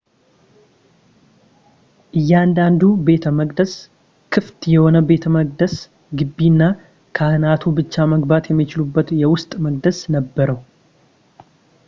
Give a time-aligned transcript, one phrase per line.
[2.19, 3.73] እያንዳንዱ ቤተ መቅደስ
[4.33, 5.75] ክፍት የሆነ የቤተመቅደስ
[6.21, 6.63] ግቢ እና
[7.19, 10.59] ካህናቱ ብቻ መግባት የሚችሉበት የውስጥ መቅደስ ነበረው